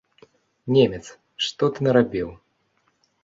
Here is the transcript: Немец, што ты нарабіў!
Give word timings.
Немец, 0.77 1.05
што 1.47 1.69
ты 1.75 1.79
нарабіў! 1.87 2.29